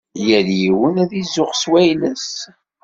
[0.27, 2.29] Yal yiwen ad izuxx s wayla-s.